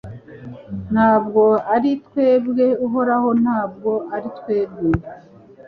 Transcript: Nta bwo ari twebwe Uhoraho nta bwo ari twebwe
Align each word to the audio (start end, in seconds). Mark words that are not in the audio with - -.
Nta 0.91 1.11
bwo 1.23 1.45
ari 1.73 1.91
twebwe 2.05 2.65
Uhoraho 2.85 3.29
nta 3.43 3.59
bwo 3.73 3.93
ari 4.15 4.29
twebwe 4.37 4.87